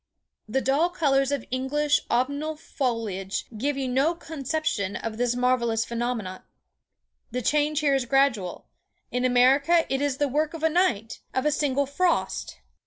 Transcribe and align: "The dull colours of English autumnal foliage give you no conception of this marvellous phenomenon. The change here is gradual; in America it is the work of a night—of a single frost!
"The 0.49 0.61
dull 0.61 0.89
colours 0.89 1.31
of 1.31 1.45
English 1.51 2.01
autumnal 2.09 2.55
foliage 2.55 3.45
give 3.55 3.77
you 3.77 3.87
no 3.87 4.15
conception 4.15 4.95
of 4.95 5.17
this 5.17 5.35
marvellous 5.35 5.85
phenomenon. 5.85 6.41
The 7.29 7.43
change 7.43 7.81
here 7.81 7.93
is 7.93 8.05
gradual; 8.05 8.65
in 9.11 9.25
America 9.25 9.85
it 9.93 10.01
is 10.01 10.17
the 10.17 10.27
work 10.27 10.55
of 10.55 10.63
a 10.63 10.69
night—of 10.71 11.45
a 11.45 11.51
single 11.51 11.85
frost! 11.85 12.61